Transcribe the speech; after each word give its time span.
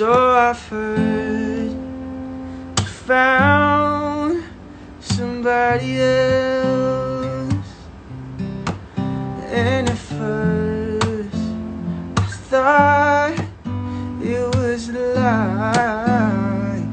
So 0.00 0.30
I've 0.30 0.68
heard 0.68 1.72
you 1.72 2.86
found 2.86 4.42
somebody 4.98 6.00
else. 6.00 7.52
And 8.96 9.90
at 9.90 9.98
first 9.98 11.36
I 12.16 12.26
thought 12.48 13.44
it 14.22 14.56
was 14.56 14.88
a 14.88 14.92
lie. 15.16 16.88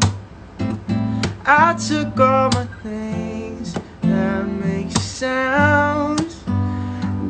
I 1.46 1.76
took 1.76 2.20
all 2.20 2.50
my 2.52 2.66
things 2.84 3.74
that 4.02 4.46
make 4.50 4.92
sounds. 4.98 6.44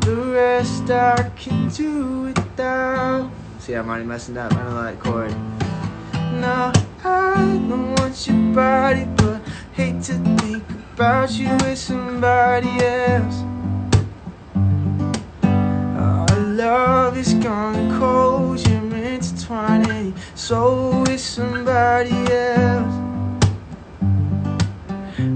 The 0.00 0.16
rest 0.34 0.90
I 0.90 1.30
can 1.36 1.68
do 1.68 2.22
without. 2.22 3.30
See, 3.60 3.74
I'm 3.74 3.88
already 3.88 4.06
messing 4.06 4.36
up. 4.36 4.52
I 4.54 4.64
don't 4.64 4.74
like 4.74 4.98
chord. 4.98 5.32
No, 6.40 6.72
I 7.04 7.34
don't 7.68 7.98
want 7.98 8.28
your 8.28 8.54
body, 8.54 9.04
but 9.16 9.42
hate 9.72 10.00
to 10.04 10.14
think 10.38 10.62
about 10.94 11.32
you 11.32 11.50
with 11.62 11.76
somebody 11.76 12.68
else. 12.78 13.42
Our 15.42 16.40
love 16.40 17.18
is 17.18 17.34
gone 17.34 17.98
cold, 17.98 18.64
you're 18.68 18.94
intertwining 18.94 20.14
soul 20.36 21.02
with 21.02 21.20
somebody 21.20 22.14
else. 22.30 22.94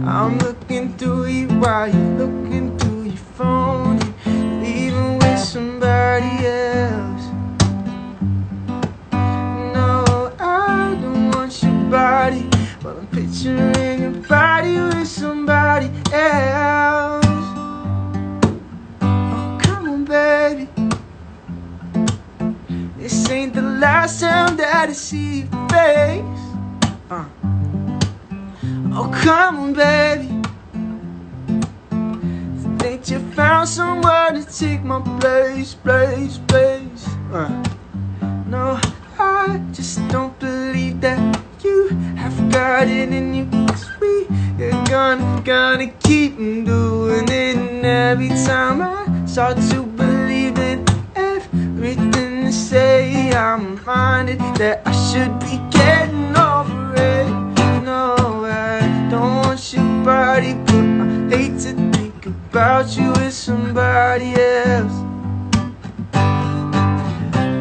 I'm 0.07 0.39
looking 0.39 0.97
through 0.97 1.27
you 1.27 1.49
while 1.59 1.89
you're 1.89 2.17
looking 2.17 2.52
picturing 13.43 14.03
your 14.03 14.29
body 14.29 14.77
with 14.77 15.09
somebody 15.09 15.87
else. 16.13 17.27
Oh, 19.03 19.59
come 19.61 19.89
on, 19.89 20.05
baby. 20.05 20.69
This 22.97 23.29
ain't 23.31 23.55
the 23.55 23.63
last 23.63 24.21
time 24.21 24.57
that 24.57 24.89
I 24.89 24.93
see 24.93 25.41
your 25.41 25.69
face. 25.69 26.43
Uh. 27.11 27.25
Oh, 28.95 29.11
come 29.25 29.59
on, 29.59 29.73
baby. 29.73 30.29
Think 32.79 33.11
you 33.11 33.19
found 33.33 33.69
someone 33.69 34.35
to 34.35 34.45
take 34.45 34.85
my 34.85 35.01
place, 35.19 35.75
place, 35.75 36.39
place. 36.47 37.07
Uh. 37.33 37.49
No, 38.47 38.79
I 39.19 39.61
just 39.73 40.07
don't 40.09 40.32
it 42.89 43.13
in 43.13 43.35
you. 43.35 43.47
Cause 43.67 43.87
we 44.01 44.27
are 44.65 44.85
gonna, 44.87 45.43
gonna 45.45 45.89
keep 46.05 46.37
doing 46.37 47.29
it. 47.29 47.57
And 47.57 47.85
every 47.87 48.29
time 48.29 48.83
I 48.83 49.27
start 49.27 49.57
to 49.71 49.83
believe 49.83 50.59
in 50.59 50.85
everything 51.15 52.45
they 52.45 52.51
say, 52.51 53.33
I'm 53.33 53.77
reminded 53.77 54.39
that 54.57 54.83
I 54.87 54.93
should 54.93 55.39
be 55.41 55.59
getting 55.71 56.37
over 56.37 56.95
it. 56.97 57.29
No, 57.83 58.45
I 58.45 59.09
don't 59.11 59.37
want 59.45 59.73
your 59.73 60.05
body, 60.05 60.55
but 60.67 60.75
I 60.75 61.37
hate 61.37 61.59
to 61.61 61.73
think 61.93 62.27
about 62.27 62.97
you 62.97 63.11
with 63.13 63.33
somebody 63.33 64.35
else. 64.35 64.93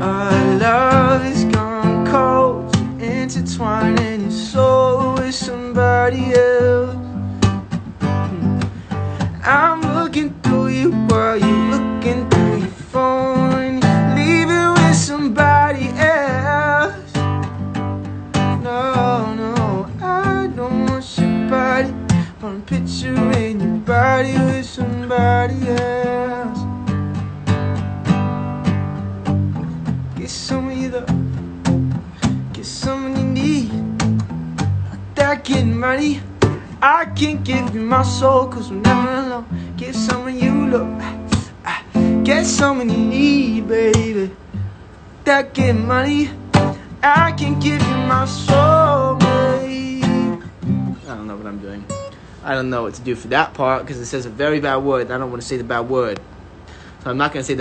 Our 0.02 0.58
love 0.58 1.25
is 1.25 1.45
gone 1.45 2.06
cold, 2.08 2.75
intertwining 3.00 4.22
your 4.22 4.31
soul 4.31 4.91
with 5.32 5.40
somebody 5.40 6.34
else. 6.34 6.98
I'm 9.46 9.80
looking 9.96 10.30
through 10.42 10.68
you 10.68 10.92
while 11.08 11.38
you're 11.38 11.68
looking 11.72 12.30
through 12.30 12.58
your 12.58 12.75
phone, 12.92 13.80
leaving 14.14 14.74
with 14.74 14.96
somebody 14.96 15.88
else. 15.96 17.14
No, 18.68 19.34
no, 19.41 19.90
I 20.02 20.52
don't 20.53 20.88
want 20.88 21.18
your 21.18 21.50
body, 21.50 21.94
but 22.41 22.47
I'm 22.47 22.62
picturing 22.64 23.62
your 23.62 23.78
body 23.86 24.34
with 24.34 24.66
somebody 24.66 25.59
else. 25.70 26.59
Get 30.18 30.30
some 30.30 30.68
of 30.68 30.78
you 30.78 30.90
though. 30.90 31.06
Get 32.52 32.66
some 32.66 33.16
you 33.16 33.24
need. 33.24 33.91
Getting 35.31 35.80
money. 35.80 36.22
I 36.81 37.06
can't 37.06 37.44
give 37.44 37.74
you 37.74 37.81
my 37.81 38.03
soul 38.03 38.47
cause 38.47 38.69
I'm 38.69 38.81
never 38.81 39.09
alone. 39.09 39.74
Get 39.78 39.96
some 39.96 40.28
of 40.28 40.34
you. 40.34 40.52
Ah, 41.66 41.84
Get 42.24 42.46
some 42.46 42.80
you 42.80 42.97
need, 42.97 43.68
baby. 43.68 44.36
That 45.24 45.53
getting 45.53 45.88
money. 45.88 46.30
I 47.02 47.31
can 47.31 47.59
give 47.59 47.81
you 47.81 47.97
my 48.08 48.25
soul, 48.25 49.16
baby. 49.16 50.03
I 50.03 51.16
don't 51.16 51.28
know 51.28 51.38
what 51.38 51.47
I'm 51.47 51.59
doing. 51.59 51.86
I 52.44 52.53
don't 52.53 52.70
know 52.70 52.84
what 52.84 52.94
to 52.96 53.02
do 53.02 53.16
for 53.16 53.30
that 53.30 53.53
part 53.53 53.84
because 53.84 54.00
it 54.00 54.06
says 54.08 54.25
a 54.25 54.30
very 54.30 54.59
bad 54.59 54.78
word. 54.78 55.12
I 55.12 55.18
don't 55.18 55.30
want 55.31 55.41
to 55.41 55.47
say 55.47 55.58
the 55.58 55.64
bad 55.64 55.90
word. 55.90 56.20
So 57.03 57.09
I'm 57.09 57.18
not 57.18 57.34
going 57.34 57.41
to 57.41 57.47
say 57.47 57.53
the 57.53 57.59